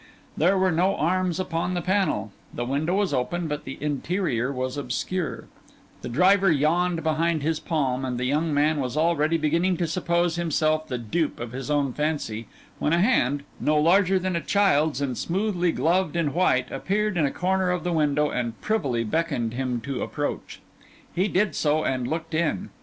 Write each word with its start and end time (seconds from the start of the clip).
There 0.35 0.57
were 0.57 0.71
no 0.71 0.95
arms 0.95 1.39
upon 1.39 1.75
the 1.75 1.79
panel; 1.83 2.31
the 2.51 2.65
window 2.65 2.95
was 2.95 3.13
open, 3.13 3.47
but 3.47 3.65
the 3.65 3.77
interior 3.79 4.51
was 4.51 4.75
obscure; 4.75 5.45
the 6.01 6.09
driver 6.09 6.51
yawned 6.51 7.03
behind 7.03 7.43
his 7.43 7.59
palm; 7.59 8.03
and 8.03 8.17
the 8.17 8.25
young 8.25 8.51
man 8.51 8.79
was 8.79 8.97
already 8.97 9.37
beginning 9.37 9.77
to 9.77 9.85
suppose 9.85 10.37
himself 10.37 10.87
the 10.87 10.97
dupe 10.97 11.39
of 11.39 11.51
his 11.51 11.69
own 11.69 11.93
fancy, 11.93 12.47
when 12.79 12.93
a 12.93 12.99
hand, 12.99 13.43
no 13.59 13.77
larger 13.77 14.17
than 14.17 14.35
a 14.35 14.41
child's 14.41 15.01
and 15.01 15.19
smoothly 15.19 15.71
gloved 15.71 16.15
in 16.15 16.33
white, 16.33 16.71
appeared 16.71 17.15
in 17.15 17.27
a 17.27 17.31
corner 17.31 17.69
of 17.69 17.83
the 17.83 17.93
window 17.93 18.31
and 18.31 18.59
privily 18.59 19.03
beckoned 19.03 19.53
him 19.53 19.79
to 19.81 20.01
approach. 20.01 20.61
He 21.13 21.27
did 21.27 21.53
so, 21.53 21.83
and 21.83 22.07
looked 22.07 22.33
in. 22.33 22.71